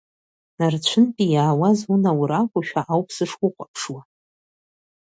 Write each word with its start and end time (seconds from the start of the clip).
Нарцәынтәи 0.57 1.29
иааз 1.33 1.79
унаур 1.91 2.31
акәушәа 2.39 2.81
ауп 2.93 3.07
сышухәаԥшуа. 3.15 4.01